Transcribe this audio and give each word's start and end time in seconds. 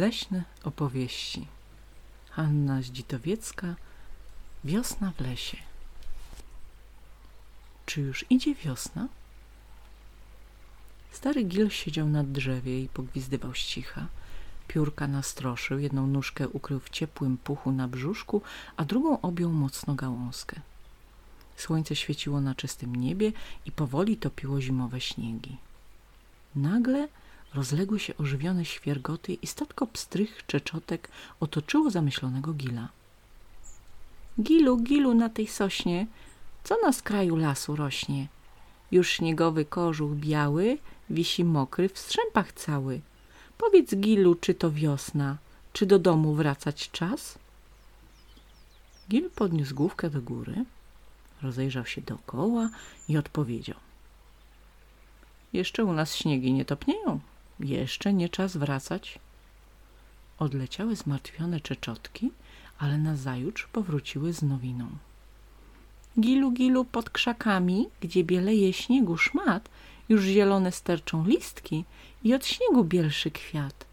Leśne 0.00 0.44
opowieści. 0.64 1.46
Hanna 2.30 2.82
Zdzitowiecka. 2.82 3.74
Wiosna 4.64 5.12
w 5.16 5.20
lesie. 5.20 5.56
Czy 7.86 8.00
już 8.00 8.24
idzie 8.30 8.54
wiosna? 8.54 9.08
Stary 11.12 11.44
Gil 11.44 11.70
siedział 11.70 12.08
na 12.08 12.24
drzewie 12.24 12.80
i 12.80 12.88
pogwizdywał 12.88 13.54
z 13.54 13.58
cicha. 13.58 14.06
Piórka 14.68 15.06
nastroszył, 15.06 15.78
jedną 15.78 16.06
nóżkę 16.06 16.48
ukrył 16.48 16.80
w 16.80 16.90
ciepłym 16.90 17.36
puchu 17.36 17.72
na 17.72 17.88
brzuszku, 17.88 18.42
a 18.76 18.84
drugą 18.84 19.20
objął 19.20 19.50
mocno 19.50 19.94
gałązkę. 19.94 20.60
Słońce 21.56 21.96
świeciło 21.96 22.40
na 22.40 22.54
czystym 22.54 22.96
niebie 22.96 23.32
i 23.66 23.72
powoli 23.72 24.16
topiło 24.16 24.60
zimowe 24.60 25.00
śniegi. 25.00 25.56
Nagle 26.56 27.08
rozległy 27.54 28.00
się 28.00 28.16
ożywione 28.16 28.64
świergoty 28.64 29.32
i 29.32 29.46
statko 29.46 29.86
pstrych 29.86 30.46
czeczotek 30.46 31.08
otoczyło 31.40 31.90
zamyślonego 31.90 32.52
Gila. 32.52 32.88
Gilu, 34.40 34.76
Gilu 34.76 35.14
na 35.14 35.28
tej 35.28 35.46
sośnie, 35.46 36.06
co 36.64 36.76
na 36.82 36.92
skraju 36.92 37.36
lasu 37.36 37.76
rośnie? 37.76 38.28
Już 38.90 39.10
śniegowy 39.10 39.64
kożuch 39.64 40.12
biały 40.12 40.78
wisi 41.10 41.44
mokry 41.44 41.88
w 41.88 41.98
strzępach 41.98 42.52
cały. 42.52 43.00
Powiedz 43.58 43.94
Gilu, 43.94 44.34
czy 44.34 44.54
to 44.54 44.70
wiosna, 44.70 45.36
czy 45.72 45.86
do 45.86 45.98
domu 45.98 46.34
wracać 46.34 46.90
czas? 46.90 47.38
Gil 49.10 49.30
podniósł 49.30 49.74
główkę 49.74 50.10
do 50.10 50.22
góry, 50.22 50.64
rozejrzał 51.42 51.86
się 51.86 52.00
dookoła 52.00 52.70
i 53.08 53.16
odpowiedział. 53.16 53.76
Jeszcze 55.52 55.84
u 55.84 55.92
nas 55.92 56.16
śniegi 56.16 56.52
nie 56.52 56.64
topnieją. 56.64 57.20
Jeszcze 57.60 58.12
nie 58.12 58.28
czas 58.28 58.56
wracać. 58.56 59.18
Odleciały 60.38 60.96
zmartwione 60.96 61.60
czeczotki, 61.60 62.30
ale 62.78 62.98
nazajutrz 62.98 63.66
powróciły 63.66 64.32
z 64.32 64.42
nowiną. 64.42 64.86
Gilu, 66.20 66.50
gilu 66.50 66.84
pod 66.84 67.10
krzakami, 67.10 67.88
gdzie 68.00 68.24
bieleje 68.24 68.72
śniegu 68.72 69.16
szmat, 69.16 69.68
już 70.08 70.22
zielone 70.24 70.72
sterczą 70.72 71.26
listki 71.26 71.84
i 72.24 72.34
od 72.34 72.46
śniegu 72.46 72.84
bielszy 72.84 73.30
kwiat. 73.30 73.84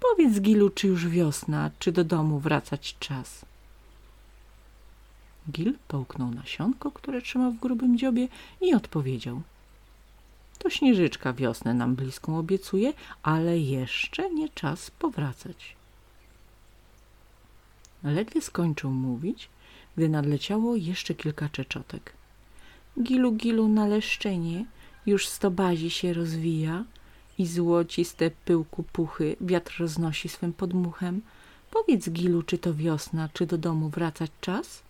Powiedz, 0.00 0.40
Gilu, 0.40 0.70
czy 0.70 0.86
już 0.86 1.08
wiosna, 1.08 1.70
czy 1.78 1.92
do 1.92 2.04
domu 2.04 2.38
wracać 2.38 2.96
czas. 2.98 3.44
Gil 5.50 5.74
połknął 5.88 6.30
nasionko, 6.30 6.90
które 6.90 7.22
trzymał 7.22 7.52
w 7.52 7.60
grubym 7.60 7.98
dziobie 7.98 8.28
i 8.60 8.74
odpowiedział. 8.74 9.42
To 10.58 10.70
śnieżyczka 10.70 11.32
wiosnę 11.32 11.74
nam 11.74 11.94
bliską 11.94 12.38
obiecuje, 12.38 12.92
ale 13.22 13.58
jeszcze 13.58 14.30
nie 14.30 14.48
czas 14.48 14.90
powracać. 14.90 15.76
Ledwie 18.04 18.42
skończył 18.42 18.90
mówić, 18.90 19.48
gdy 19.96 20.08
nadleciało 20.08 20.76
jeszcze 20.76 21.14
kilka 21.14 21.48
czeczotek. 21.48 22.12
Gilu, 23.02 23.32
gilu 23.32 23.68
na 23.68 23.86
leszczenie, 23.86 24.64
już 25.06 25.28
sto 25.28 25.50
bazi 25.50 25.90
się 25.90 26.12
rozwija 26.12 26.84
i 27.38 27.46
złociste 27.46 28.30
pyłku 28.44 28.82
puchy 28.82 29.36
wiatr 29.40 29.76
roznosi 29.78 30.28
swym 30.28 30.52
podmuchem. 30.52 31.22
Powiedz, 31.70 32.10
Gilu, 32.10 32.42
czy 32.42 32.58
to 32.58 32.74
wiosna, 32.74 33.28
czy 33.32 33.46
do 33.46 33.58
domu 33.58 33.88
wracać 33.88 34.30
czas? 34.40 34.82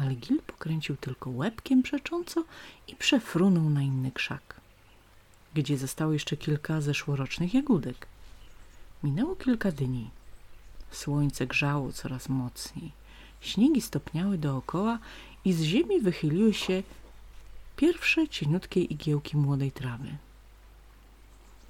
Ale 0.00 0.14
Gil 0.14 0.42
pokręcił 0.42 0.96
tylko 0.96 1.30
łebkiem 1.30 1.82
przecząco 1.82 2.44
i 2.88 2.96
przefrunął 2.96 3.70
na 3.70 3.82
inny 3.82 4.10
krzak, 4.10 4.60
gdzie 5.54 5.78
zostało 5.78 6.12
jeszcze 6.12 6.36
kilka 6.36 6.80
zeszłorocznych 6.80 7.54
jagódek. 7.54 8.06
Minęło 9.02 9.36
kilka 9.36 9.72
dni. 9.72 10.10
Słońce 10.90 11.46
grzało 11.46 11.92
coraz 11.92 12.28
mocniej. 12.28 12.92
Śniegi 13.40 13.80
stopniały 13.80 14.38
dookoła 14.38 14.98
i 15.44 15.52
z 15.52 15.62
ziemi 15.62 16.00
wychyliły 16.00 16.54
się 16.54 16.82
pierwsze 17.76 18.28
cieniutkie 18.28 18.80
igiełki 18.80 19.36
młodej 19.36 19.72
trawy. 19.72 20.08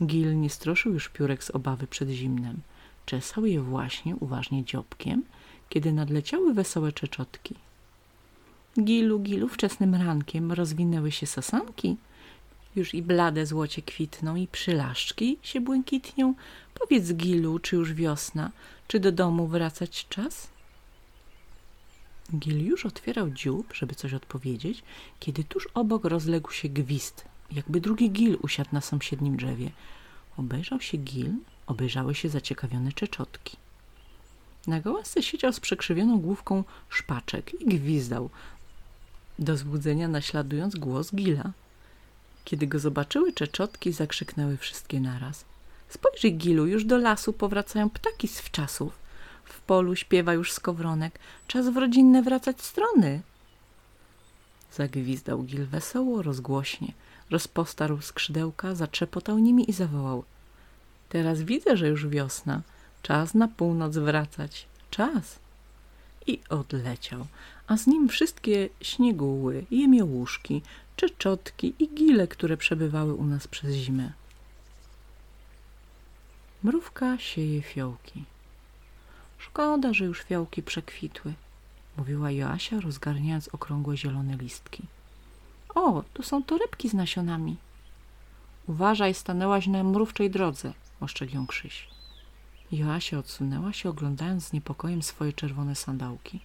Gil 0.03 0.41
nie 0.41 0.51
stroszył 0.51 0.93
już 0.93 1.09
piórek 1.09 1.45
z 1.45 1.51
obawy 1.51 1.87
przed 1.87 2.09
zimnem. 2.09 2.61
Czesał 3.07 3.47
je 3.47 3.61
właśnie 3.61 4.17
uważnie 4.17 4.65
dziobkiem, 4.65 5.23
kiedy 5.69 5.93
nadleciały 5.93 6.55
wesołe 6.55 6.93
czeczotki. 6.93 7.55
Gilu, 8.81 9.19
gilu, 9.21 9.49
wczesnym 9.49 9.95
rankiem 9.95 10.53
rozwinęły 10.53 11.13
się 11.13 11.27
sasanki. 11.27 11.97
Już 12.77 12.95
i 12.95 13.03
blade 13.03 13.47
złocie 13.47 13.83
kwitną 13.83 14.37
i 14.37 14.47
przylaszczki 14.47 15.39
się 15.43 15.61
błękitnią. 15.61 16.35
Powiedz 16.75 17.13
Gilu, 17.13 17.59
czy 17.59 17.77
już 17.77 17.93
wiosna, 17.93 18.51
czy 18.89 19.01
do 19.01 19.13
domu 19.13 19.47
wracać 19.47 20.07
czas? 20.09 20.49
Gil 22.37 22.67
już 22.67 22.87
otwierał 22.87 23.31
dziób, 23.31 23.75
żeby 23.75 23.95
coś 23.95 24.15
odpowiedzieć, 24.15 24.83
kiedy 25.21 25.45
tuż 25.45 25.69
obok 25.75 26.05
rozległ 26.05 26.51
się 26.53 26.69
gwizd, 26.69 27.25
jakby 27.53 27.81
drugi 27.81 28.11
Gil 28.11 28.39
usiadł 28.43 28.71
na 28.73 28.81
sąsiednim 28.81 29.37
drzewie. 29.37 29.71
Obejrzał 30.37 30.81
się 30.81 30.99
Gil, 30.99 31.33
obejrzały 31.67 32.15
się 32.15 32.29
zaciekawione 32.29 32.93
czeczotki. 32.93 33.57
Na 34.67 34.81
gołęsce 34.81 35.23
siedział 35.23 35.53
z 35.53 35.61
przekrzywioną 35.61 36.21
główką 36.21 36.65
szpaczek 36.89 37.61
i 37.61 37.65
gwizdał, 37.65 38.31
do 39.39 39.57
złudzenia 39.57 40.09
naśladując 40.09 40.77
głos 40.77 41.15
Gila. 41.15 41.51
Kiedy 42.45 42.67
go 42.67 42.79
zobaczyły 42.79 43.33
czeczotki, 43.33 43.93
zakrzyknęły 43.93 44.57
wszystkie 44.57 45.01
naraz. 45.01 45.45
Spojrzyj, 45.89 46.37
Gilu, 46.37 46.67
już 46.67 46.85
do 46.85 46.99
lasu 46.99 47.33
powracają 47.33 47.91
ptaki 47.91 48.29
z 48.29 48.41
wczasów. 48.41 48.99
W 49.45 49.61
polu 49.61 49.97
śpiewa 49.97 50.35
już 50.35 50.53
skowronek. 50.53 51.19
Czas 51.47 51.69
w 51.69 51.77
rodzinne 51.77 52.23
wracać 52.23 52.63
strony. 52.63 53.21
Zagwizdał 54.73 55.43
Gil 55.43 55.67
wesoło, 55.67 56.23
rozgłośnie. 56.23 56.93
Rozpostarł 57.31 58.01
skrzydełka, 58.01 58.75
zatrzepotał 58.75 59.39
nimi 59.39 59.71
i 59.71 59.73
zawołał. 59.73 60.25
Teraz 61.09 61.43
widzę, 61.43 61.77
że 61.77 61.89
już 61.89 62.09
wiosna. 62.09 62.63
Czas 63.03 63.35
na 63.35 63.49
północ 63.49 63.97
wracać. 63.97 64.67
Czas. 64.91 65.39
I 66.27 66.41
odleciał, 66.49 67.27
a 67.69 67.77
z 67.77 67.87
nim 67.87 68.09
wszystkie 68.09 68.69
śnieguły, 68.81 69.67
jemiołuszki, 69.71 70.63
czeczotki 70.97 71.75
i 71.79 71.89
gile, 71.95 72.29
które 72.29 72.57
przebywały 72.57 73.15
u 73.15 73.25
nas 73.25 73.49
przez 73.49 73.75
zimę. 73.75 74.13
Mrówka 76.63 77.19
sieje 77.19 77.63
fiołki. 77.63 78.25
Szkoda, 79.39 79.93
że 79.93 80.05
już 80.05 80.23
fiołki 80.23 80.63
przekwitły, 80.63 81.33
mówiła 81.97 82.31
Joasia, 82.31 82.81
rozgarniając 82.81 83.49
okrągłe 83.49 83.97
zielone 83.97 84.37
listki. 84.37 84.83
O, 85.75 86.05
tu 86.15 86.23
są 86.23 86.43
torebki 86.43 86.89
z 86.89 86.95
nasionami. 86.95 87.57
Uważaj, 88.67 89.15
stanęłaś 89.15 89.67
na 89.67 89.85
mrówczej 89.85 90.31
drodze, 90.31 90.73
ostrzegł 91.01 91.35
ją 91.35 91.47
Krzyś. 91.47 91.89
Joasia 92.73 93.19
odsunęła 93.19 93.73
się, 93.73 93.89
oglądając 93.89 94.45
z 94.45 94.53
niepokojem 94.53 95.03
swoje 95.03 95.33
czerwone 95.33 95.75
sandałki. 95.75 96.41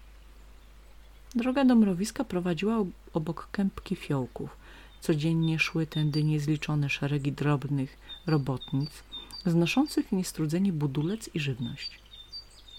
Droga 1.35 1.65
do 1.65 1.75
mrowiska 1.75 2.23
prowadziła 2.23 2.85
obok 3.13 3.47
kępki 3.51 3.95
fiołków. 3.95 4.57
Codziennie 5.01 5.59
szły 5.59 5.87
tędy 5.87 6.23
niezliczone 6.23 6.89
szeregi 6.89 7.31
drobnych 7.31 7.97
robotnic, 8.27 9.03
znoszących 9.45 10.11
niestrudzenie 10.11 10.73
budulec 10.73 11.29
i 11.33 11.39
żywność. 11.39 11.99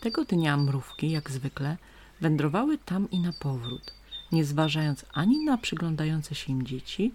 Tego 0.00 0.24
dnia 0.24 0.56
mrówki, 0.56 1.10
jak 1.10 1.30
zwykle, 1.30 1.76
wędrowały 2.20 2.78
tam 2.78 3.10
i 3.10 3.20
na 3.20 3.32
powrót, 3.32 3.94
nie 4.32 4.44
zważając 4.44 5.04
ani 5.14 5.44
na 5.44 5.58
przyglądające 5.58 6.34
się 6.34 6.52
im 6.52 6.66
dzieci, 6.66 7.12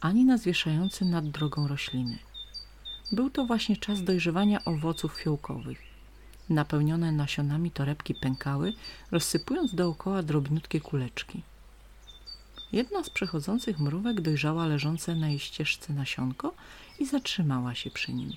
ani 0.00 0.24
na 0.24 0.38
zwieszające 0.38 1.04
nad 1.04 1.28
drogą 1.28 1.68
rośliny. 1.68 2.18
Był 3.12 3.30
to 3.30 3.46
właśnie 3.46 3.76
czas 3.76 4.04
dojrzewania 4.04 4.64
owoców 4.64 5.12
fiołkowych. 5.12 5.89
Napełnione 6.50 7.12
nasionami 7.12 7.70
torebki 7.70 8.14
pękały, 8.14 8.72
rozsypując 9.10 9.74
dookoła 9.74 10.22
drobniutkie 10.22 10.80
kuleczki. 10.80 11.42
Jedna 12.72 13.04
z 13.04 13.10
przechodzących 13.10 13.78
mrówek 13.78 14.20
dojrzała 14.20 14.66
leżące 14.66 15.14
na 15.14 15.28
jej 15.28 15.38
ścieżce 15.38 15.92
nasionko 15.92 16.54
i 16.98 17.06
zatrzymała 17.06 17.74
się 17.74 17.90
przy 17.90 18.12
nim. 18.12 18.32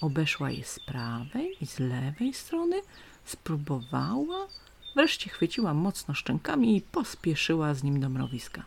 Obeszła 0.00 0.50
je 0.50 0.64
z 0.64 0.80
prawej 0.80 1.56
i 1.60 1.66
z 1.66 1.78
lewej 1.78 2.34
strony, 2.34 2.80
spróbowała, 3.24 4.46
wreszcie 4.94 5.30
chwyciła 5.30 5.74
mocno 5.74 6.14
szczękami 6.14 6.76
i 6.76 6.80
pospieszyła 6.80 7.74
z 7.74 7.82
nim 7.82 8.00
do 8.00 8.08
mrowiska. 8.08 8.62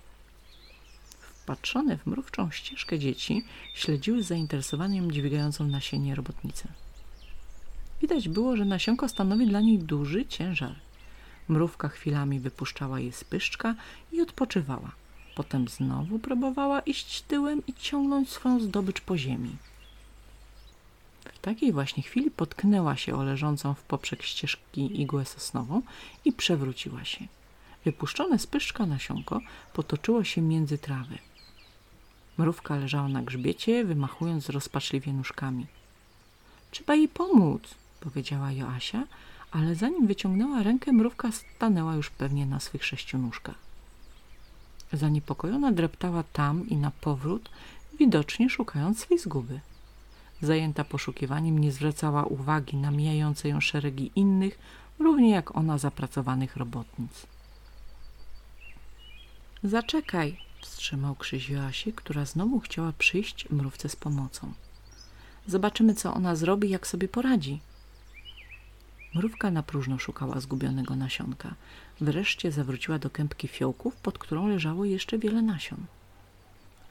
Wpatrzone 1.19 1.97
w 1.97 2.05
mrówczą 2.05 2.51
ścieżkę 2.51 2.99
dzieci 2.99 3.43
śledziły 3.73 4.23
z 4.23 4.27
zainteresowaniem 4.27 5.11
dźwigającą 5.11 5.67
nasienie 5.67 6.15
robotnicę. 6.15 6.67
Widać 8.01 8.29
było, 8.29 8.55
że 8.57 8.65
nasionko 8.65 9.09
stanowi 9.09 9.47
dla 9.47 9.61
niej 9.61 9.79
duży 9.79 10.25
ciężar. 10.25 10.75
Mrówka 11.47 11.89
chwilami 11.89 12.39
wypuszczała 12.39 12.99
je 12.99 13.11
z 13.11 13.23
pyszczka 13.23 13.75
i 14.11 14.21
odpoczywała. 14.21 14.91
Potem 15.35 15.67
znowu 15.67 16.19
próbowała 16.19 16.79
iść 16.79 17.21
tyłem 17.21 17.61
i 17.67 17.73
ciągnąć 17.73 18.29
swoją 18.29 18.59
zdobycz 18.59 19.01
po 19.01 19.17
ziemi. 19.17 19.55
W 21.33 21.39
takiej 21.39 21.71
właśnie 21.71 22.03
chwili 22.03 22.31
potknęła 22.31 22.97
się 22.97 23.15
o 23.15 23.23
leżącą 23.23 23.73
w 23.73 23.83
poprzek 23.83 24.23
ścieżki 24.23 25.01
igłę 25.01 25.25
sosnową 25.25 25.81
i 26.25 26.33
przewróciła 26.33 27.05
się. 27.05 27.25
Wypuszczone 27.85 28.39
z 28.39 28.47
pyszczka 28.47 28.85
nasionko 28.85 29.41
potoczyło 29.73 30.23
się 30.23 30.41
między 30.41 30.77
trawy. 30.77 31.17
Mrówka 32.37 32.75
leżała 32.75 33.07
na 33.07 33.21
grzbiecie, 33.21 33.85
wymachując 33.85 34.49
rozpaczliwie 34.49 35.13
nóżkami. 35.13 35.65
Trzeba 36.71 36.95
jej 36.95 37.07
pomóc, 37.07 37.61
powiedziała 37.99 38.51
Joasia, 38.51 39.03
ale 39.51 39.75
zanim 39.75 40.07
wyciągnęła 40.07 40.63
rękę, 40.63 40.91
mrówka 40.91 41.31
stanęła 41.31 41.95
już 41.95 42.09
pewnie 42.09 42.45
na 42.45 42.59
swych 42.59 42.85
sześciu 42.85 43.17
nóżkach. 43.17 43.55
Zaniepokojona 44.93 45.71
dreptała 45.71 46.23
tam 46.23 46.69
i 46.69 46.75
na 46.75 46.91
powrót, 46.91 47.49
widocznie 47.99 48.49
szukając 48.49 48.99
swej 48.99 49.19
zguby. 49.19 49.59
Zajęta 50.41 50.83
poszukiwaniem 50.83 51.59
nie 51.59 51.71
zwracała 51.71 52.23
uwagi 52.23 52.77
na 52.77 52.91
mijające 52.91 53.49
ją 53.49 53.61
szeregi 53.61 54.11
innych, 54.15 54.59
równie 54.99 55.29
jak 55.29 55.55
ona 55.55 55.77
zapracowanych 55.77 56.57
robotnic. 56.57 57.11
Zaczekaj, 59.63 60.37
wstrzymał 60.61 61.15
Krzyś 61.15 61.49
Joasi, 61.49 61.93
która 61.93 62.25
znowu 62.25 62.59
chciała 62.59 62.93
przyjść 62.97 63.49
mrówce 63.49 63.89
z 63.89 63.95
pomocą. 63.95 64.53
Zobaczymy, 65.47 65.95
co 65.95 66.13
ona 66.13 66.35
zrobi, 66.35 66.69
jak 66.69 66.87
sobie 66.87 67.07
poradzi. 67.07 67.59
Mrówka 69.13 69.51
na 69.51 69.63
próżno 69.63 69.99
szukała 69.99 70.39
zgubionego 70.39 70.95
nasionka. 70.95 71.55
Wreszcie 72.01 72.51
zawróciła 72.51 72.99
do 72.99 73.09
kępki 73.09 73.47
fiołków, 73.47 73.95
pod 73.95 74.17
którą 74.17 74.47
leżało 74.47 74.85
jeszcze 74.85 75.17
wiele 75.17 75.41
nasion. 75.41 75.85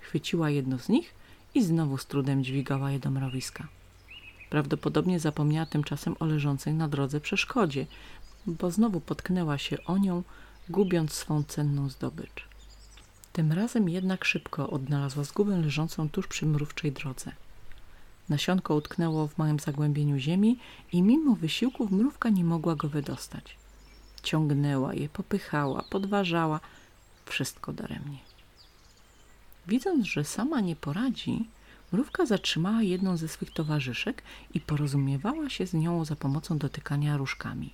Chwyciła 0.01 0.51
jedno 0.51 0.79
z 0.79 0.89
nich 0.89 1.15
i 1.55 1.65
znowu 1.65 1.99
z 1.99 2.07
trudem 2.07 2.45
dźwigała 2.45 2.91
je 2.91 2.99
do 2.99 3.11
mrowiska. 3.11 3.69
Prawdopodobnie 4.51 5.21
zapomniała 5.21 5.67
tymczasem 5.67 6.17
o 6.21 6.25
leżącej 6.27 6.75
na 6.75 6.89
drodze 6.89 7.21
przeszkodzie, 7.21 7.87
bo 8.47 8.71
znowu 8.71 9.01
potknęła 9.01 9.59
się 9.59 9.85
o 9.85 9.99
nią, 9.99 10.23
gubiąc 10.69 11.13
swą 11.13 11.43
cenną 11.45 11.89
zdobycz. 11.89 12.49
Tym 13.33 13.53
razem 13.53 13.89
jednak 13.89 14.25
szybko 14.25 14.71
odnalazła 14.71 15.25
zgubę 15.25 15.57
leżącą 15.57 16.09
tuż 16.09 16.27
przy 16.27 16.47
mrówczej 16.47 16.93
drodze. 16.93 17.33
Nasionko 18.29 18.75
utknęło 18.75 19.29
w 19.29 19.39
małym 19.39 19.59
zagłębieniu 19.59 20.19
ziemi 20.19 20.59
i 20.93 21.03
mimo 21.03 21.35
wysiłków 21.35 21.91
mrówka 21.91 22.29
nie 22.29 22.45
mogła 22.45 22.77
go 22.77 22.89
wydostać. 22.89 23.57
Ciągnęła 24.23 24.95
je, 24.95 25.09
popychała, 25.09 25.85
podważała. 25.91 26.61
Wszystko 27.27 27.73
daremnie. 27.73 28.19
Widząc, 29.67 30.07
że 30.07 30.25
sama 30.25 30.61
nie 30.61 30.77
poradzi, 30.77 31.49
mrówka 31.93 32.27
zatrzymała 32.27 32.83
jedną 32.83 33.17
ze 33.17 33.29
swych 33.29 33.51
towarzyszek 33.51 34.23
i 34.55 34.61
porozumiewała 34.61 35.51
się 35.51 35.67
z 35.67 35.75
nią 35.75 36.05
za 36.05 36.17
pomocą 36.17 36.59
dotykania 36.59 37.17
różkami. 37.17 37.73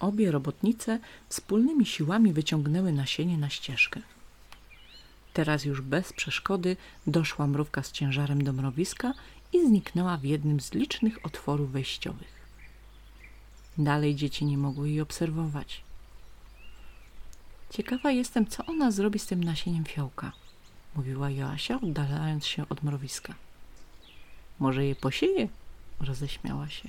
Obie 0.00 0.30
robotnice 0.30 0.98
wspólnymi 1.28 1.86
siłami 1.86 2.32
wyciągnęły 2.32 2.92
nasienie 2.92 3.38
na 3.38 3.48
ścieżkę. 3.48 4.00
Teraz 5.32 5.64
już 5.64 5.80
bez 5.80 6.12
przeszkody 6.12 6.76
doszła 7.06 7.46
mrówka 7.46 7.82
z 7.82 7.92
ciężarem 7.92 8.44
do 8.44 8.52
mrowiska 8.52 9.12
i 9.52 9.66
zniknęła 9.66 10.16
w 10.16 10.24
jednym 10.24 10.60
z 10.60 10.72
licznych 10.72 11.26
otworów 11.26 11.72
wejściowych. 11.72 12.40
Dalej 13.78 14.14
dzieci 14.14 14.44
nie 14.44 14.58
mogły 14.58 14.88
jej 14.88 15.00
obserwować. 15.00 15.82
Ciekawa 17.70 18.10
jestem, 18.10 18.46
co 18.46 18.66
ona 18.66 18.90
zrobi 18.90 19.18
z 19.18 19.26
tym 19.26 19.44
nasieniem 19.44 19.84
fiołka, 19.84 20.32
mówiła 20.96 21.30
Joasia, 21.30 21.80
oddalając 21.80 22.46
się 22.46 22.68
od 22.68 22.82
mrowiska. 22.82 23.34
Może 24.58 24.84
je 24.86 24.94
posieje? 24.94 25.48
roześmiała 26.00 26.68
się. 26.68 26.88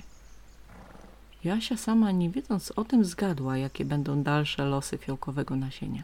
Joasia 1.44 1.76
sama, 1.76 2.10
nie 2.10 2.30
wiedząc 2.30 2.70
o 2.70 2.84
tym, 2.84 3.04
zgadła, 3.04 3.56
jakie 3.56 3.84
będą 3.84 4.22
dalsze 4.22 4.64
losy 4.64 4.98
fiołkowego 4.98 5.56
nasienia. 5.56 6.02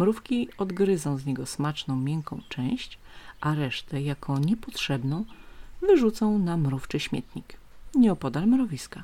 Mrówki 0.00 0.48
odgryzą 0.58 1.18
z 1.18 1.26
niego 1.26 1.46
smaczną, 1.46 1.96
miękką 1.96 2.40
część, 2.48 2.98
a 3.40 3.54
resztę, 3.54 4.02
jako 4.02 4.38
niepotrzebną, 4.38 5.24
wyrzucą 5.80 6.38
na 6.38 6.56
mrówczy 6.56 7.00
śmietnik, 7.00 7.56
nieopodal 7.94 8.46
mrowiska. 8.46 9.02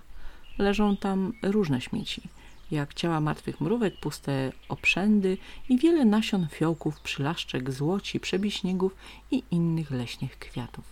Leżą 0.58 0.96
tam 0.96 1.32
różne 1.42 1.80
śmieci, 1.80 2.22
jak 2.70 2.94
ciała 2.94 3.20
martwych 3.20 3.60
mrówek, 3.60 4.00
puste 4.00 4.52
oprzędy 4.68 5.38
i 5.68 5.78
wiele 5.78 6.04
nasion 6.04 6.46
fiołków, 6.48 7.00
przylaszczek, 7.00 7.70
złoci, 7.70 8.20
przebiśniegów 8.20 8.94
i 9.30 9.42
innych 9.50 9.90
leśnych 9.90 10.38
kwiatów. 10.38 10.84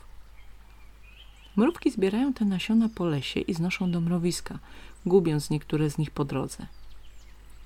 Mrówki 1.56 1.90
zbierają 1.90 2.32
te 2.32 2.44
nasiona 2.44 2.88
po 2.94 3.04
lesie 3.04 3.40
i 3.40 3.54
znoszą 3.54 3.90
do 3.90 4.00
mrowiska, 4.00 4.58
gubiąc 5.06 5.50
niektóre 5.50 5.90
z 5.90 5.98
nich 5.98 6.10
po 6.10 6.24
drodze. 6.24 6.66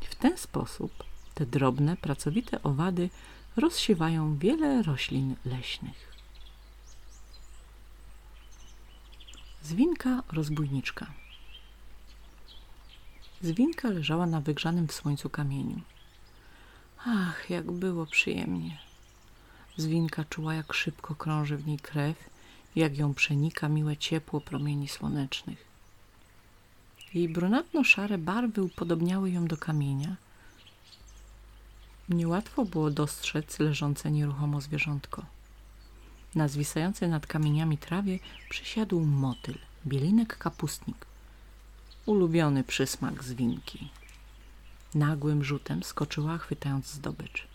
W 0.00 0.14
ten 0.14 0.38
sposób 0.38 1.07
te 1.38 1.46
drobne, 1.46 1.96
pracowite 1.96 2.62
owady 2.62 3.10
rozsiewają 3.56 4.38
wiele 4.38 4.82
roślin 4.82 5.36
leśnych. 5.44 6.12
Zwinka 9.62 10.22
rozbójniczka 10.32 11.06
Zwinka 13.42 13.88
leżała 13.88 14.26
na 14.26 14.40
wygrzanym 14.40 14.88
w 14.88 14.92
słońcu 14.92 15.30
kamieniu. 15.30 15.80
Ach, 17.06 17.50
jak 17.50 17.70
było 17.70 18.06
przyjemnie. 18.06 18.78
Zwinka 19.76 20.24
czuła, 20.24 20.54
jak 20.54 20.72
szybko 20.72 21.14
krąży 21.14 21.56
w 21.56 21.66
niej 21.66 21.78
krew, 21.78 22.16
jak 22.76 22.98
ją 22.98 23.14
przenika 23.14 23.68
miłe 23.68 23.96
ciepło 23.96 24.40
promieni 24.40 24.88
słonecznych. 24.88 25.64
Jej 27.14 27.28
brunatno-szare 27.28 28.18
barwy 28.18 28.62
upodobniały 28.62 29.30
ją 29.30 29.46
do 29.46 29.56
kamienia– 29.56 30.16
Niełatwo 32.08 32.64
było 32.64 32.90
dostrzec 32.90 33.58
leżące 33.58 34.10
nieruchomo 34.10 34.60
zwierzątko. 34.60 35.22
Na 36.34 36.48
zwisającej 36.48 37.08
nad 37.08 37.26
kamieniami 37.26 37.78
trawie 37.78 38.18
przysiadł 38.48 39.00
motyl, 39.00 39.54
bielinek 39.86 40.38
kapustnik. 40.38 41.06
Ulubiony 42.06 42.64
przysmak 42.64 43.24
zwinki. 43.24 43.88
Nagłym 44.94 45.44
rzutem 45.44 45.82
skoczyła, 45.82 46.38
chwytając 46.38 46.86
zdobycz. 46.92 47.48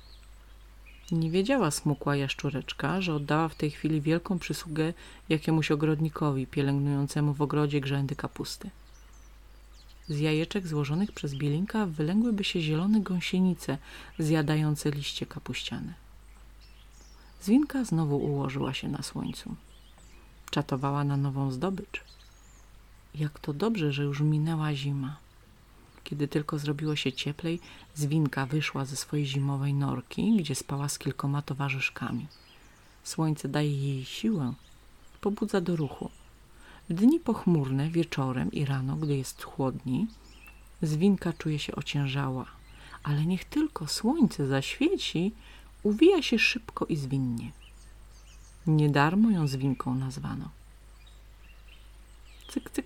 Nie 1.12 1.32
wiedziała 1.32 1.72
smukła 1.72 2.16
jaszczureczka, 2.16 3.02
że 3.02 3.14
oddała 3.14 3.50
w 3.50 3.56
tej 3.56 3.72
chwili 3.72 4.02
wielką 4.02 4.40
przysługę 4.40 4.94
jakiemuś 5.30 5.72
ogrodnikowi 5.72 6.48
pielęgnującemu 6.48 7.34
w 7.34 7.42
ogrodzie 7.42 7.82
grzędy 7.82 8.16
kapusty. 8.16 8.70
Z 10.10 10.20
jajeczek 10.20 10.68
złożonych 10.68 11.12
przez 11.12 11.36
bielinka 11.36 11.86
wylęgłyby 11.86 12.44
się 12.44 12.62
zielone 12.62 13.02
gąsienice 13.02 13.78
zjadające 14.20 14.92
liście 14.92 15.26
kapuściane. 15.26 15.94
Zwinka 17.42 17.84
znowu 17.84 18.18
ułożyła 18.18 18.74
się 18.74 18.88
na 18.88 19.04
słońcu. 19.04 19.56
Czatowała 20.50 21.04
na 21.04 21.18
nową 21.18 21.52
zdobycz. 21.52 22.04
Jak 23.16 23.40
to 23.40 23.54
dobrze, 23.54 23.94
że 23.94 24.04
już 24.04 24.22
minęła 24.22 24.74
zima. 24.74 25.18
Kiedy 26.04 26.28
tylko 26.28 26.60
zrobiło 26.60 26.96
się 26.96 27.14
cieplej, 27.14 27.60
Zwinka 27.96 28.46
wyszła 28.46 28.86
ze 28.86 28.96
swojej 28.96 29.26
zimowej 29.26 29.74
norki, 29.74 30.38
gdzie 30.38 30.56
spała 30.56 30.90
z 30.90 31.00
kilkoma 31.00 31.42
towarzyszkami. 31.42 32.28
Słońce 33.04 33.50
daje 33.50 33.96
jej 33.96 34.06
siłę, 34.06 34.54
pobudza 35.22 35.62
do 35.62 35.76
ruchu. 35.76 36.10
W 36.90 36.94
dni 36.94 37.20
pochmurne, 37.20 37.90
wieczorem 37.90 38.52
i 38.52 38.66
rano, 38.66 38.96
gdy 38.96 39.18
jest 39.18 39.44
chłodniej, 39.44 40.08
zwinka 40.82 41.34
czuje 41.34 41.60
się 41.60 41.76
ociężała, 41.76 42.46
ale 43.04 43.26
niech 43.26 43.46
tylko 43.46 43.88
słońce 43.88 44.48
zaświeci, 44.48 45.32
uwija 45.84 46.22
się 46.22 46.40
szybko 46.40 46.86
i 46.86 46.96
zwinnie. 46.96 47.52
Niedarmo 48.68 49.32
ją 49.32 49.48
zwinką 49.48 49.96
nazwano. 49.96 50.50
Cyk, 52.48 52.70
cyk, 52.70 52.86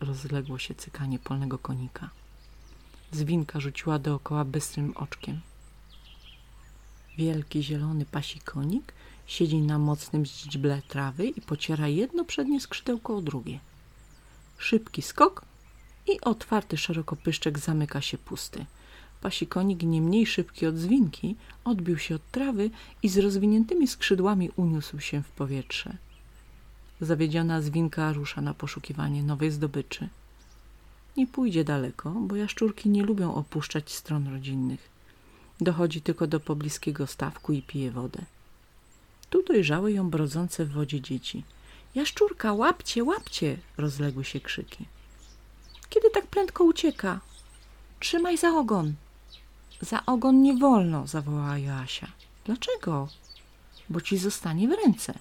rozległo 0.00 0.58
się 0.58 0.74
cykanie 0.74 1.18
polnego 1.18 1.58
konika. 1.58 2.10
Zwinka 3.12 3.60
rzuciła 3.60 3.98
dookoła 3.98 4.44
bystrym 4.44 4.96
oczkiem. 4.96 5.40
Wielki 7.18 7.62
zielony 7.62 8.04
pasi 8.06 8.40
konik 8.40 8.92
Siedzi 9.28 9.56
na 9.58 9.78
mocnym 9.78 10.24
źdźble 10.24 10.82
trawy 10.88 11.26
i 11.26 11.40
pociera 11.40 11.88
jedno 11.88 12.24
przednie 12.24 12.60
skrzydełko 12.60 13.16
o 13.16 13.22
drugie. 13.22 13.58
Szybki 14.58 15.02
skok 15.02 15.44
i 16.06 16.20
otwarty 16.20 16.76
szeroko 16.76 17.16
pyszczek 17.16 17.58
zamyka 17.58 18.00
się 18.00 18.18
pusty. 18.18 18.66
Pasikonik, 19.20 19.82
nie 19.82 20.02
mniej 20.02 20.26
szybki 20.26 20.66
od 20.66 20.76
zwinki, 20.76 21.36
odbił 21.64 21.98
się 21.98 22.14
od 22.14 22.30
trawy 22.30 22.70
i 23.02 23.08
z 23.08 23.18
rozwiniętymi 23.18 23.88
skrzydłami 23.88 24.50
uniósł 24.56 25.00
się 25.00 25.22
w 25.22 25.28
powietrze. 25.28 25.96
Zawiedziona 27.00 27.62
zwinka 27.62 28.12
rusza 28.12 28.40
na 28.40 28.54
poszukiwanie 28.54 29.22
nowej 29.22 29.50
zdobyczy. 29.50 30.08
Nie 31.16 31.26
pójdzie 31.26 31.64
daleko, 31.64 32.10
bo 32.10 32.36
jaszczurki 32.36 32.88
nie 32.88 33.02
lubią 33.02 33.34
opuszczać 33.34 33.92
stron 33.92 34.28
rodzinnych. 34.28 34.88
Dochodzi 35.60 36.00
tylko 36.00 36.26
do 36.26 36.40
pobliskiego 36.40 37.06
stawku 37.06 37.52
i 37.52 37.62
pije 37.62 37.90
wodę. 37.90 38.24
Tu 39.30 39.42
dojrzały 39.42 39.92
ją 39.92 40.10
brodzące 40.10 40.64
w 40.64 40.72
wodzie 40.72 41.00
dzieci. 41.00 41.44
Jaszczurka, 41.94 42.52
łapcie, 42.52 43.04
łapcie! 43.04 43.56
rozległy 43.76 44.24
się 44.24 44.40
krzyki. 44.40 44.86
Kiedy 45.88 46.10
tak 46.10 46.26
prędko 46.26 46.64
ucieka? 46.64 47.20
Trzymaj 48.00 48.38
za 48.38 48.48
ogon! 48.48 48.94
Za 49.80 50.06
ogon 50.06 50.42
nie 50.42 50.56
wolno, 50.56 51.06
zawołała 51.06 51.58
Joasia. 51.58 52.06
Dlaczego? 52.44 53.08
Bo 53.88 54.00
ci 54.00 54.18
zostanie 54.18 54.68
w 54.68 54.72
ręce. 54.84 55.14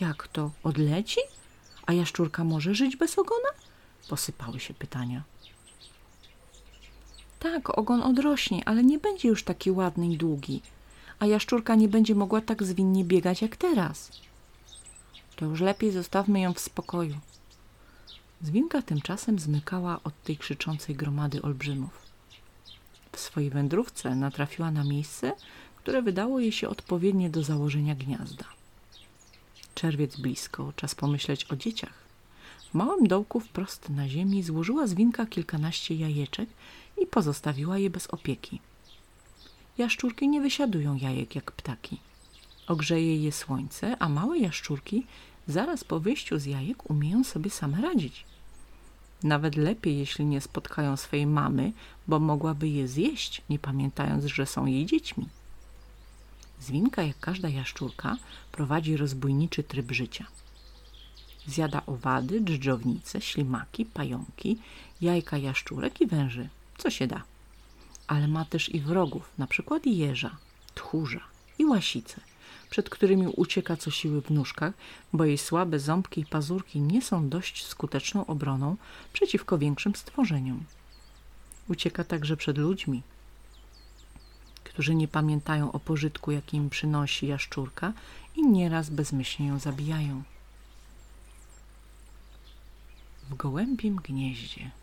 Jak 0.00 0.28
to? 0.28 0.50
Odleci? 0.62 1.20
A 1.86 1.92
jaszczurka 1.92 2.44
może 2.44 2.74
żyć 2.74 2.96
bez 2.96 3.18
ogona? 3.18 3.48
Posypały 4.08 4.60
się 4.60 4.74
pytania. 4.74 5.22
Tak, 7.38 7.78
ogon 7.78 8.02
odrośnie, 8.02 8.62
ale 8.68 8.84
nie 8.84 8.98
będzie 8.98 9.28
już 9.28 9.44
taki 9.44 9.70
ładny 9.70 10.06
i 10.06 10.16
długi, 10.16 10.62
a 11.22 11.26
jaszczurka 11.26 11.74
nie 11.74 11.88
będzie 11.88 12.14
mogła 12.14 12.40
tak 12.40 12.62
zwinnie 12.62 13.04
biegać 13.04 13.42
jak 13.42 13.56
teraz. 13.56 14.10
To 15.36 15.44
już 15.44 15.60
lepiej 15.60 15.92
zostawmy 15.92 16.40
ją 16.40 16.52
w 16.52 16.60
spokoju. 16.60 17.18
Zwinka 18.40 18.82
tymczasem 18.82 19.38
zmykała 19.38 20.00
od 20.04 20.22
tej 20.22 20.36
krzyczącej 20.36 20.94
gromady 20.94 21.42
olbrzymów. 21.42 21.90
W 23.12 23.20
swojej 23.20 23.50
wędrówce 23.50 24.14
natrafiła 24.14 24.70
na 24.70 24.84
miejsce, 24.84 25.32
które 25.76 26.02
wydało 26.02 26.40
jej 26.40 26.52
się 26.52 26.68
odpowiednie 26.68 27.30
do 27.30 27.42
założenia 27.42 27.94
gniazda. 27.94 28.44
Czerwiec 29.74 30.16
blisko, 30.16 30.72
czas 30.76 30.94
pomyśleć 30.94 31.44
o 31.52 31.56
dzieciach. 31.56 31.94
W 32.70 32.74
małym 32.74 33.06
dołku 33.06 33.40
wprost 33.40 33.88
na 33.88 34.08
ziemi 34.08 34.42
złożyła 34.42 34.86
zwinka 34.86 35.26
kilkanaście 35.26 35.94
jajeczek 35.94 36.48
i 37.02 37.06
pozostawiła 37.06 37.78
je 37.78 37.90
bez 37.90 38.06
opieki. 38.06 38.71
Jaszczurki 39.78 40.28
nie 40.28 40.40
wysiadują 40.40 40.94
jajek 40.94 41.34
jak 41.34 41.52
ptaki. 41.52 42.00
Ogrzeje 42.66 43.16
je 43.16 43.32
słońce, 43.32 43.96
a 43.98 44.08
małe 44.08 44.38
jaszczurki 44.38 45.06
zaraz 45.48 45.84
po 45.84 46.00
wyjściu 46.00 46.38
z 46.38 46.44
jajek 46.44 46.90
umieją 46.90 47.24
sobie 47.24 47.50
same 47.50 47.80
radzić. 47.80 48.24
Nawet 49.22 49.56
lepiej, 49.56 49.98
jeśli 49.98 50.24
nie 50.24 50.40
spotkają 50.40 50.96
swej 50.96 51.26
mamy, 51.26 51.72
bo 52.08 52.20
mogłaby 52.20 52.68
je 52.68 52.88
zjeść, 52.88 53.42
nie 53.50 53.58
pamiętając, 53.58 54.24
że 54.24 54.46
są 54.46 54.66
jej 54.66 54.86
dziećmi. 54.86 55.28
Zwinka, 56.60 57.02
jak 57.02 57.20
każda 57.20 57.48
jaszczurka, 57.48 58.16
prowadzi 58.52 58.96
rozbójniczy 58.96 59.62
tryb 59.62 59.92
życia. 59.92 60.26
Zjada 61.46 61.82
owady, 61.86 62.40
dżdżownice, 62.40 63.20
ślimaki, 63.20 63.84
pająki, 63.84 64.58
jajka 65.00 65.38
jaszczurek 65.38 66.00
i 66.00 66.06
węży, 66.06 66.48
co 66.78 66.90
się 66.90 67.06
da. 67.06 67.31
Ale 68.12 68.28
ma 68.28 68.44
też 68.44 68.68
i 68.68 68.80
wrogów, 68.80 69.30
na 69.38 69.46
przykład 69.46 69.86
jeża, 69.86 70.36
tchórza 70.74 71.20
i 71.58 71.64
łasice, 71.64 72.20
przed 72.70 72.90
którymi 72.90 73.26
ucieka 73.26 73.76
co 73.76 73.90
siły 73.90 74.22
w 74.22 74.30
nóżkach, 74.30 74.74
bo 75.12 75.24
jej 75.24 75.38
słabe 75.38 75.78
ząbki 75.78 76.20
i 76.20 76.26
pazurki 76.26 76.80
nie 76.80 77.02
są 77.02 77.28
dość 77.28 77.66
skuteczną 77.66 78.26
obroną 78.26 78.76
przeciwko 79.12 79.58
większym 79.58 79.94
stworzeniom. 79.94 80.64
Ucieka 81.68 82.04
także 82.04 82.36
przed 82.36 82.58
ludźmi, 82.58 83.02
którzy 84.64 84.94
nie 84.94 85.08
pamiętają 85.08 85.72
o 85.72 85.80
pożytku, 85.80 86.30
jaki 86.30 86.56
im 86.56 86.70
przynosi 86.70 87.26
jaszczurka 87.26 87.92
i 88.36 88.46
nieraz 88.46 88.90
bezmyślnie 88.90 89.48
ją 89.48 89.58
zabijają. 89.58 90.22
W 93.30 93.34
gołębim 93.34 93.96
gnieździe 93.96 94.81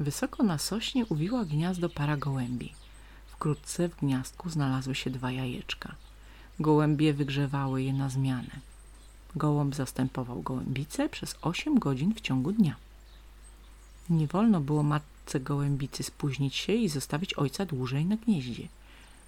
Wysoko 0.00 0.42
na 0.42 0.58
sośnie 0.58 1.06
uwiła 1.06 1.44
gniazdo 1.44 1.88
para 1.88 2.16
gołębi. 2.16 2.72
Wkrótce 3.26 3.88
w 3.88 3.96
gniazdku 3.96 4.50
znalazły 4.50 4.94
się 4.94 5.10
dwa 5.10 5.32
jajeczka. 5.32 5.94
Gołębie 6.60 7.14
wygrzewały 7.14 7.82
je 7.82 7.92
na 7.92 8.08
zmianę. 8.08 8.50
Gołąb 9.36 9.74
zastępował 9.74 10.42
gołębice 10.42 11.08
przez 11.08 11.36
osiem 11.42 11.78
godzin 11.78 12.14
w 12.14 12.20
ciągu 12.20 12.52
dnia. 12.52 12.76
Nie 14.10 14.26
wolno 14.26 14.60
było 14.60 14.82
matce 14.82 15.40
gołębicy 15.40 16.02
spóźnić 16.02 16.56
się 16.56 16.72
i 16.72 16.88
zostawić 16.88 17.34
ojca 17.34 17.66
dłużej 17.66 18.06
na 18.06 18.16
gnieździe. 18.16 18.68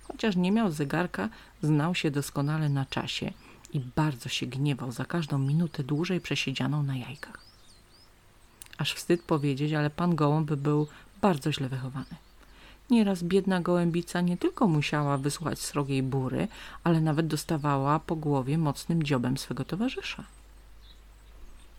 Chociaż 0.02 0.37
nie 0.37 0.52
miał 0.52 0.71
zegarka, 0.71 1.29
znał 1.62 1.95
się 1.95 2.11
doskonale 2.11 2.69
na 2.69 2.87
czasie 2.87 3.33
i 3.73 3.81
bardzo 3.81 4.29
się 4.29 4.47
gniewał 4.47 4.93
za 4.93 5.05
każdą 5.05 5.38
minutę 5.38 5.85
dłużej 5.85 6.21
przesiedzianą 6.21 6.83
na 6.83 6.97
jajkach. 6.97 7.51
Aż 8.79 8.95
wstyd 8.95 9.23
powiedzieć, 9.23 9.73
ale 9.73 9.91
pan 9.91 10.14
gołąb 10.14 10.52
był 10.52 10.87
bardzo 11.21 11.52
źle 11.52 11.69
wychowany. 11.69 12.17
Nieraz 12.91 13.23
biedna 13.23 13.61
gołębica 13.61 14.21
nie 14.21 14.37
tylko 14.37 14.69
musiała 14.69 15.19
wysłuchać 15.19 15.59
srogiej 15.59 16.02
bury, 16.02 16.49
ale 16.85 17.00
nawet 17.00 17.26
dostawała 17.26 17.99
po 17.99 18.17
głowie 18.17 18.59
mocnym 18.59 19.02
dziobem 19.02 19.38
swego 19.38 19.64
towarzysza. 19.64 20.25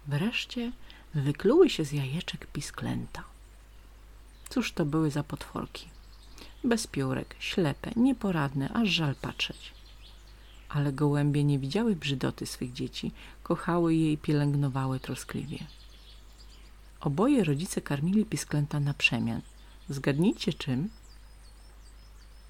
Wreszcie 0.07 0.71
wykluły 1.13 1.69
się 1.69 1.85
z 1.85 1.91
jajeczek 1.91 2.47
pisklęta. 2.47 3.23
Cóż 4.49 4.71
to 4.71 4.85
były 4.85 5.11
za 5.11 5.23
potworki? 5.23 5.87
Bez 6.63 6.87
piórek, 6.87 7.35
ślepe, 7.39 7.91
nieporadne, 7.95 8.69
aż 8.69 8.89
żal 8.89 9.15
patrzeć. 9.15 9.71
Ale 10.69 10.93
gołębie 10.93 11.43
nie 11.43 11.59
widziały 11.59 11.95
brzydoty 11.95 12.45
swych 12.45 12.73
dzieci, 12.73 13.11
kochały 13.43 13.95
je 13.95 14.11
i 14.11 14.17
pielęgnowały 14.17 14.99
troskliwie. 14.99 15.57
Oboje 17.03 17.43
rodzice 17.43 17.81
karmili 17.81 18.25
pisklęta 18.25 18.79
na 18.79 18.93
przemian. 18.93 19.41
Zgadnijcie 19.89 20.53
czym? 20.53 20.89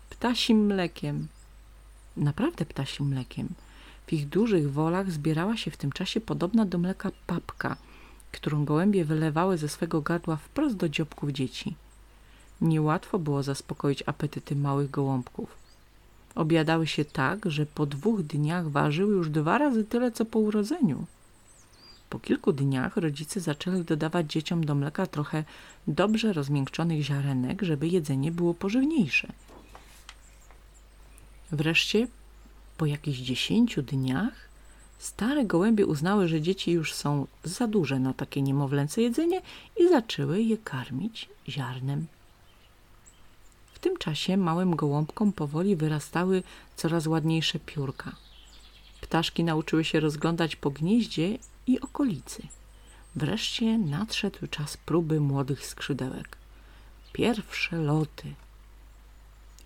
Ptasim 0.10 0.66
mlekiem. 0.66 1.28
Naprawdę 2.18 2.66
ptasim 2.66 3.08
mlekiem. 3.08 3.50
W 4.08 4.14
ich 4.14 4.30
dużych 4.30 4.72
wolach 4.72 5.12
zbierała 5.12 5.58
się 5.58 5.72
w 5.72 5.78
tym 5.78 5.92
czasie 5.92 6.22
podobna 6.22 6.66
do 6.66 6.78
mleka 6.78 7.12
papka, 7.28 7.78
którą 8.32 8.66
gołębie 8.66 9.06
wylewały 9.06 9.58
ze 9.58 9.70
swego 9.70 10.02
gardła 10.02 10.36
wprost 10.36 10.76
do 10.76 10.90
dziobków 10.90 11.30
dzieci. 11.30 11.76
Niełatwo 12.62 13.20
było 13.20 13.44
zaspokoić 13.44 14.04
apetyty 14.06 14.56
małych 14.56 14.92
gołąbków. 14.92 15.58
Obiadały 16.36 16.88
się 16.88 17.06
tak, 17.06 17.52
że 17.52 17.66
po 17.66 17.86
dwóch 17.86 18.24
dniach 18.24 18.70
ważyły 18.70 19.14
już 19.14 19.30
dwa 19.30 19.58
razy 19.58 19.84
tyle, 19.84 20.12
co 20.12 20.26
po 20.26 20.40
urodzeniu. 20.40 21.06
Po 22.14 22.20
kilku 22.20 22.54
dniach 22.54 22.98
rodzice 22.98 23.40
zaczęli 23.40 23.84
dodawać 23.84 24.32
dzieciom 24.32 24.66
do 24.66 24.76
mleka 24.76 25.08
trochę 25.08 25.44
dobrze 25.88 26.34
rozmiękczonych 26.34 27.04
ziarenek, 27.04 27.62
żeby 27.62 27.88
jedzenie 27.88 28.32
było 28.32 28.54
pożywniejsze. 28.54 29.28
Wreszcie, 31.52 32.08
po 32.78 32.86
jakichś 32.86 33.20
dziesięciu 33.20 33.82
dniach, 33.82 34.34
stare 35.00 35.46
gołębie 35.46 35.86
uznały, 35.86 36.28
że 36.28 36.42
dzieci 36.42 36.72
już 36.72 36.94
są 36.94 37.28
za 37.44 37.68
duże 37.68 38.00
na 38.00 38.14
takie 38.14 38.42
niemowlęce 38.42 39.02
jedzenie 39.02 39.42
i 39.80 39.90
zaczęły 39.90 40.42
je 40.42 40.58
karmić 40.58 41.30
ziarnem. 41.50 42.08
W 43.74 43.80
tym 43.80 43.98
czasie 43.98 44.38
małym 44.38 44.76
gołąbkom 44.76 45.32
powoli 45.32 45.76
wyrastały 45.76 46.44
coraz 46.76 47.08
ładniejsze 47.08 47.60
piórka. 47.60 48.16
Ptaszki 49.02 49.44
nauczyły 49.44 49.84
się 49.84 50.00
rozglądać 50.00 50.56
po 50.56 50.72
gnieździe 50.72 51.38
i 51.68 51.80
okolicy. 51.80 52.48
Wreszcie 53.16 53.78
nadszedł 53.78 54.48
czas 54.48 54.78
próby 54.78 55.20
młodych 55.20 55.66
skrzydełek. 55.66 56.38
Pierwsze 57.14 57.78
loty. 57.78 58.34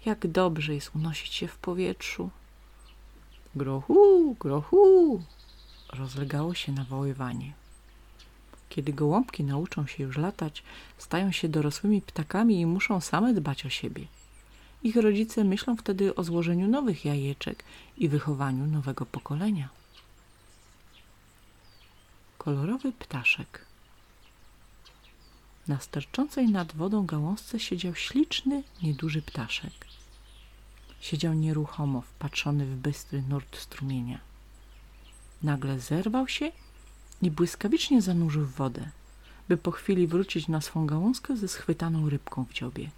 Jak 0.05 0.27
dobrze 0.27 0.75
jest 0.75 0.95
unosić 0.95 1.33
się 1.33 1.47
w 1.47 1.57
powietrzu. 1.57 2.29
Grochu, 3.55 4.35
grochu! 4.39 5.23
Rozlegało 5.93 6.53
się 6.53 6.71
nawoływanie. 6.71 7.53
Kiedy 8.69 8.93
gołąbki 8.93 9.43
nauczą 9.43 9.87
się 9.87 10.03
już 10.03 10.17
latać, 10.17 10.63
stają 10.97 11.31
się 11.31 11.49
dorosłymi 11.49 12.01
ptakami 12.01 12.59
i 12.59 12.65
muszą 12.65 13.01
same 13.01 13.33
dbać 13.33 13.65
o 13.65 13.69
siebie. 13.69 14.07
Ich 14.83 14.95
rodzice 14.95 15.43
myślą 15.43 15.75
wtedy 15.75 16.15
o 16.15 16.23
złożeniu 16.23 16.67
nowych 16.67 17.05
jajeczek 17.05 17.63
i 17.97 18.09
wychowaniu 18.09 18.65
nowego 18.65 19.05
pokolenia 19.05 19.76
kolorowy 22.47 22.91
ptaszek. 22.91 23.65
Na 25.67 25.79
sterczącej 25.79 26.49
nad 26.49 26.75
wodą 26.75 27.05
gałązce 27.05 27.59
siedział 27.59 27.95
śliczny, 27.95 28.63
nieduży 28.83 29.21
ptaszek. 29.21 29.73
Siedział 31.01 31.33
nieruchomo, 31.33 32.01
wpatrzony 32.01 32.65
w 32.65 32.75
bystry 32.75 33.21
nurt 33.21 33.57
strumienia. 33.57 34.19
Nagle 35.43 35.79
zerwał 35.79 36.27
się 36.27 36.51
i 37.21 37.31
błyskawicznie 37.31 38.01
zanurzył 38.01 38.45
w 38.45 38.55
wodę, 38.55 38.89
by 39.49 39.57
po 39.57 39.71
chwili 39.71 40.07
wrócić 40.07 40.47
na 40.47 40.61
swą 40.61 40.85
gałązkę 40.85 41.37
ze 41.37 41.47
schwytaną 41.47 42.09
rybką 42.09 42.45
w 42.45 42.53
dziobie. 42.53 42.89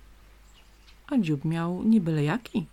A 1.07 1.17
dziób 1.17 1.45
miał 1.45 1.83
nie 1.83 2.01
byle 2.01 2.23
jaki. 2.23 2.65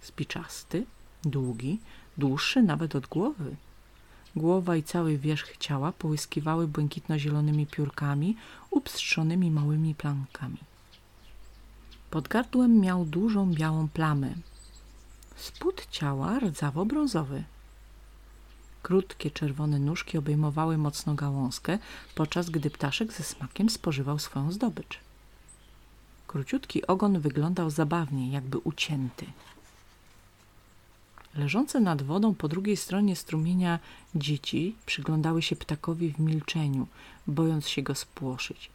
Spiczasty, 0.00 0.86
długi, 1.24 1.78
dłuższy 2.18 2.62
nawet 2.62 2.96
od 2.96 3.06
głowy– 3.06 3.56
Głowa 4.36 4.76
i 4.76 4.82
cały 4.82 5.18
wierzch 5.18 5.56
ciała 5.56 5.92
połyskiwały 5.92 6.68
błękitno-zielonymi 6.68 7.66
piórkami 7.66 8.36
upstrzonymi 8.70 9.50
małymi 9.50 9.94
plankami. 9.94 10.58
Pod 12.10 12.28
gardłem 12.28 12.80
miał 12.80 13.04
dużą 13.04 13.54
białą 13.54 13.88
plamę. 13.88 14.34
Spód 15.36 15.86
ciała 15.90 16.38
rdzawo-brązowy. 16.38 17.42
Krótkie 18.82 19.30
czerwone 19.30 19.78
nóżki 19.78 20.18
obejmowały 20.18 20.78
mocno 20.78 21.14
gałązkę, 21.14 21.78
podczas 22.14 22.50
gdy 22.50 22.70
ptaszek 22.70 23.12
ze 23.12 23.24
smakiem 23.24 23.70
spożywał 23.70 24.18
swoją 24.18 24.52
zdobycz. 24.52 25.00
Króciutki 26.26 26.86
ogon 26.86 27.20
wyglądał 27.20 27.70
zabawnie, 27.70 28.30
jakby 28.30 28.58
ucięty. 28.58 29.26
Leżące 31.34 31.80
nad 31.80 32.02
wodą 32.02 32.34
po 32.34 32.48
drugiej 32.48 32.76
stronie 32.76 33.16
strumienia 33.16 33.78
dzieci 34.14 34.76
przyglądały 34.86 35.42
się 35.42 35.56
ptakowi 35.56 36.12
w 36.12 36.18
milczeniu, 36.18 36.86
bojąc 37.26 37.68
się 37.68 37.82
go 37.82 37.94
spłoszyć. 37.94 38.70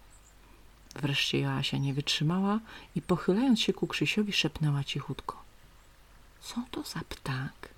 Wreszcie 0.96 1.40
Joasia 1.40 1.78
nie 1.78 1.94
wytrzymała 1.94 2.60
i 2.96 3.02
pochylając 3.02 3.62
się 3.62 3.74
ku 3.74 3.88
Krzysiowi 3.88 4.34
szepnęła 4.34 4.84
cichutko. 4.84 5.44
Co 6.42 6.64
to 6.72 6.84
za 6.84 7.00
ptak? 7.10 7.70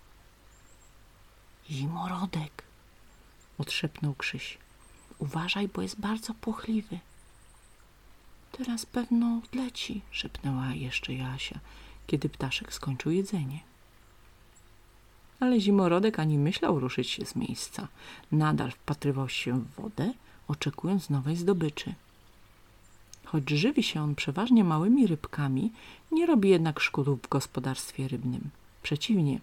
Zimorodek, 1.70 2.64
odszepnął 3.58 4.14
Krzyś. 4.14 4.58
Uważaj, 5.18 5.68
bo 5.68 5.82
jest 5.82 6.00
bardzo 6.00 6.34
płochliwy. 6.34 7.00
Teraz 8.52 8.86
pewno 8.86 9.42
odleci, 9.44 10.02
szepnęła 10.12 10.74
jeszcze 10.74 11.14
Jasia, 11.14 11.60
kiedy 12.08 12.30
ptaszek 12.30 12.74
skończył 12.74 13.12
jedzenie. 13.12 13.69
Ale 15.40 15.60
zimorodek 15.60 16.20
ani 16.20 16.38
myślał 16.38 16.80
ruszyć 16.80 17.10
się 17.10 17.26
z 17.26 17.36
miejsca. 17.36 17.88
Nadal 18.32 18.72
wpatrywał 18.72 19.30
się 19.30 19.60
w 19.60 19.82
wodę, 19.82 20.14
oczekując 20.48 21.10
nowej 21.10 21.36
zdobyczy. 21.36 21.94
Choć 23.26 23.50
żywi 23.50 23.84
się 23.84 24.02
on 24.02 24.16
przeważnie 24.16 24.64
małymi 24.64 25.08
rybkami, 25.08 25.72
nie 26.12 26.26
robi 26.26 26.50
jednak 26.50 26.80
szkód 26.80 27.10
w 27.10 27.30
gospodarstwie 27.30 28.08
rybnym. 28.08 28.50
Przeciwnie, 28.84 29.40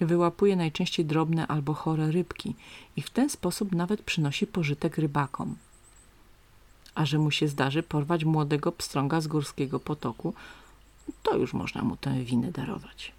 wyłapuje 0.00 0.56
najczęściej 0.56 1.06
drobne 1.06 1.46
albo 1.46 1.74
chore 1.74 2.10
rybki 2.10 2.54
i 2.96 3.02
w 3.02 3.10
ten 3.10 3.30
sposób 3.30 3.72
nawet 3.72 4.02
przynosi 4.02 4.46
pożytek 4.46 4.98
rybakom. 4.98 5.56
A 6.94 7.06
że 7.06 7.18
mu 7.18 7.30
się 7.30 7.48
zdarzy 7.48 7.82
porwać 7.82 8.24
młodego 8.24 8.72
pstrąga 8.72 9.20
z 9.20 9.26
górskiego 9.26 9.80
potoku, 9.80 10.34
to 11.22 11.36
już 11.36 11.54
można 11.54 11.82
mu 11.82 11.96
tę 11.96 12.24
winę 12.24 12.52
darować. 12.52 13.12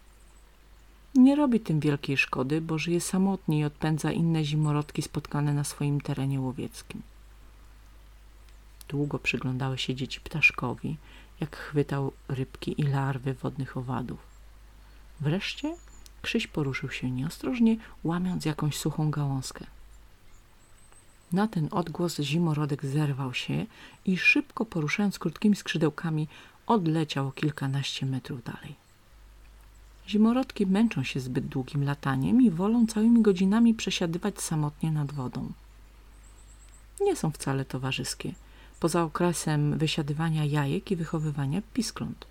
Nie 1.17 1.35
robi 1.35 1.59
tym 1.59 1.79
wielkiej 1.79 2.17
szkody, 2.17 2.61
bo 2.61 2.77
żyje 2.77 3.01
samotnie 3.01 3.59
i 3.59 3.63
odpędza 3.63 4.11
inne 4.11 4.45
zimorodki 4.45 5.01
spotkane 5.01 5.53
na 5.53 5.63
swoim 5.63 6.01
terenie 6.01 6.41
łowieckim. 6.41 7.01
Długo 8.87 9.19
przyglądały 9.19 9.77
się 9.77 9.95
dzieci 9.95 10.21
ptaszkowi, 10.21 10.97
jak 11.39 11.55
chwytał 11.55 12.11
rybki 12.27 12.81
i 12.81 12.83
larwy 12.83 13.33
wodnych 13.33 13.77
owadów. 13.77 14.19
Wreszcie 15.19 15.75
Krzyś 16.21 16.47
poruszył 16.47 16.89
się 16.91 17.11
nieostrożnie, 17.11 17.77
łamiąc 18.03 18.45
jakąś 18.45 18.77
suchą 18.77 19.11
gałązkę. 19.11 19.65
Na 21.31 21.47
ten 21.47 21.67
odgłos 21.71 22.19
zimorodek 22.19 22.85
zerwał 22.85 23.33
się 23.33 23.65
i 24.05 24.17
szybko 24.17 24.65
poruszając 24.65 25.19
krótkimi 25.19 25.55
skrzydełkami 25.55 26.27
odleciał 26.67 27.31
kilkanaście 27.31 28.05
metrów 28.05 28.43
dalej. 28.43 28.86
Zimorodki 30.07 30.65
męczą 30.65 31.03
się 31.03 31.19
zbyt 31.19 31.47
długim 31.47 31.83
lataniem 31.83 32.41
i 32.41 32.51
wolą 32.51 32.87
całymi 32.87 33.21
godzinami 33.21 33.73
przesiadywać 33.73 34.41
samotnie 34.41 34.91
nad 34.91 35.11
wodą. 35.11 35.51
Nie 37.01 37.15
są 37.15 37.31
wcale 37.31 37.65
towarzyskie, 37.65 38.33
poza 38.79 39.03
okresem 39.03 39.77
wysiadywania 39.77 40.45
jajek 40.45 40.91
i 40.91 40.95
wychowywania 40.95 41.61
piskląt. 41.73 42.25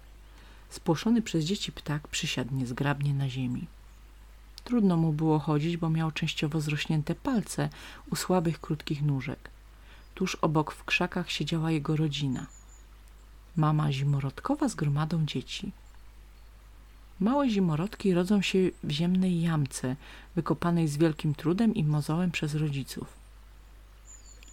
Spłoszony 0.71 1.23
przez 1.23 1.45
dzieci 1.45 1.73
ptak 1.73 2.09
przysiadł 2.09 2.55
niezgrabnie 2.55 3.15
na 3.15 3.29
ziemi. 3.29 3.67
Trudno 4.65 4.97
mu 4.97 5.13
było 5.13 5.39
chodzić, 5.39 5.77
bo 5.77 5.91
miał 5.91 6.11
częściowo 6.11 6.61
zrośnięte 6.61 7.15
palce 7.15 7.69
u 8.11 8.17
słabych, 8.17 8.61
krótkich 8.61 9.03
nóżek. 9.03 9.51
Tuż 10.15 10.35
obok 10.35 10.73
w 10.73 10.85
krzakach 10.85 11.31
siedziała 11.31 11.71
jego 11.71 11.97
rodzina. 11.97 12.47
Mama 13.57 13.93
zimorodkowa 13.93 14.69
z 14.69 14.75
gromadą 14.75 15.27
dzieci. 15.27 15.73
Małe 17.21 17.51
zimorodki 17.51 18.15
rodzą 18.15 18.43
się 18.43 18.59
w 18.85 18.91
ziemnej 18.91 19.43
jamce, 19.43 19.97
wykopanej 20.37 20.89
z 20.89 20.97
wielkim 20.97 21.35
trudem 21.35 21.75
i 21.75 21.85
mozołem 21.85 22.31
przez 22.31 22.55
rodziców. 22.55 23.13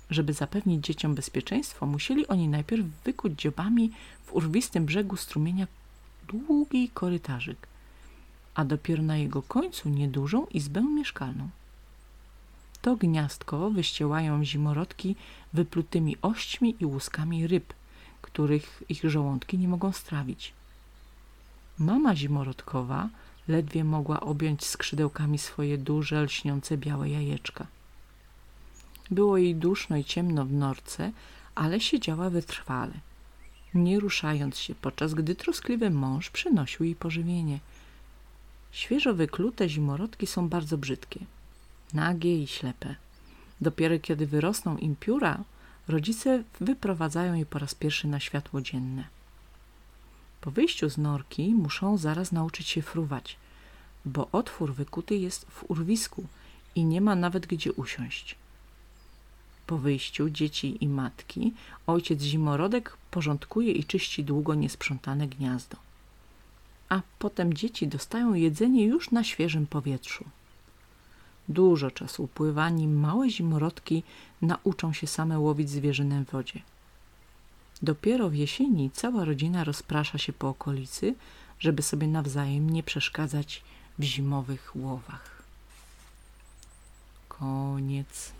Żeby 0.10 0.34
zapewnić 0.34 0.86
dzieciom 0.86 1.15
bezpieczeństwo, 1.15 1.86
musieli 1.86 2.28
oni 2.28 2.47
najpierw 2.47 2.86
wykuć 3.04 3.41
dziobami 3.41 3.91
w 4.26 4.34
urwistym 4.34 4.86
brzegu 4.86 5.17
strumienia 5.17 5.67
długi 6.28 6.89
korytarzyk 6.89 7.67
a 8.56 8.65
dopiero 8.65 9.04
na 9.04 9.17
jego 9.17 9.41
końcu 9.41 9.89
niedużą 9.89 10.45
izbę 10.45 10.82
mieszkalną. 10.82 11.49
To 12.82 12.95
gniazdko 12.95 13.71
wyściełają 13.71 14.45
zimorodki 14.45 15.15
wyplutymi 15.54 16.17
ośćmi 16.21 16.76
i 16.80 16.86
łuskami 16.86 17.47
ryb, 17.47 17.73
których 18.21 18.84
ich 18.89 19.04
żołądki 19.04 19.58
nie 19.58 19.67
mogą 19.67 19.91
strawić. 19.91 20.54
Mama 21.79 22.15
zimorodkowa 22.15 23.09
ledwie 23.47 23.83
mogła 23.83 24.19
objąć 24.19 24.65
skrzydełkami 24.65 25.38
swoje 25.38 25.77
duże, 25.77 26.23
lśniące 26.23 26.77
białe 26.77 27.09
jajeczka. 27.09 27.67
Było 29.12 29.38
jej 29.38 29.55
duszno 29.55 29.97
i 29.97 30.03
ciemno 30.03 30.45
w 30.45 30.53
norce, 30.53 31.12
ale 31.55 31.79
siedziała 31.79 32.29
wytrwale, 32.29 32.93
nie 33.73 33.99
ruszając 33.99 34.57
się, 34.57 34.75
podczas 34.75 35.13
gdy 35.13 35.36
troskliwy 35.36 35.89
mąż 35.89 36.29
przynosił 36.29 36.86
jej 36.86 36.95
pożywienie– 36.95 37.59
Świeżo 38.73 39.13
wyklute 39.13 39.69
zimorodki 39.69 40.27
są 40.27 40.49
bardzo 40.49 40.77
brzydkie, 40.77 41.19
nagie 41.93 42.43
i 42.43 42.47
ślepe. 42.47 42.95
Dopiero 43.62 43.99
kiedy 43.99 44.27
wyrosną 44.27 44.77
im 44.77 44.95
pióra, 44.95 45.43
rodzice 45.88 46.43
wyprowadzają 46.62 47.33
je 47.33 47.45
po 47.45 47.59
raz 47.59 47.75
pierwszy 47.75 48.07
na 48.07 48.19
światło 48.19 48.62
dzienne. 48.62 49.03
Po 50.43 50.51
wyjściu 50.51 50.89
z 50.89 50.97
norki 50.97 51.53
muszą 51.53 51.97
zaraz 51.97 52.32
nauczyć 52.32 52.67
się 52.67 52.82
fruwać, 52.82 53.38
bo 54.06 54.27
otwór 54.32 54.73
wykuty 54.73 55.15
jest 55.15 55.45
w 55.45 55.71
urwisku 55.71 56.25
i 56.75 56.86
nie 56.86 57.01
ma 57.01 57.15
nawet 57.15 57.47
gdzie 57.47 57.73
usiąść. 57.73 58.36
Po 59.67 59.77
wyjściu 59.77 60.29
dzieci 60.29 60.77
i 60.84 60.88
matki 60.88 61.53
ojciec 61.88 62.21
zimorodek 62.21 62.97
porządkuje 63.12 63.71
i 63.71 63.84
czyści 63.84 64.23
długo 64.23 64.56
niesprzątane 64.56 65.27
gniazdo 65.27 65.77
a 66.93 67.01
potem 67.19 67.53
dzieci 67.53 67.88
dostają 67.88 68.34
jedzenie 68.34 68.86
już 68.86 69.12
na 69.12 69.23
świeżym 69.23 69.67
powietrzu. 69.67 70.25
Dużo 71.49 71.91
czasu 71.91 72.23
upływa, 72.23 72.69
nim 72.69 72.99
małe 72.99 73.29
zimorodki 73.29 74.03
nauczą 74.41 74.93
się 74.93 75.08
same 75.08 75.39
łowić 75.39 75.69
zwierzynę 75.69 76.25
w 76.25 76.32
wodzie. 76.32 76.62
Dopiero 77.81 78.29
w 78.29 78.36
jesieni 78.36 78.91
cała 78.91 79.25
rodzina 79.25 79.63
rozprasza 79.63 80.17
się 80.17 80.33
po 80.33 80.49
okolicy, 80.49 81.15
żeby 81.59 81.81
sobie 81.81 82.07
nawzajem 82.07 82.69
nie 82.69 82.83
przeszkadzać 82.83 83.63
w 83.99 84.03
zimowych 84.03 84.75
łowach. 84.75 85.43
Koniec. 87.27 88.31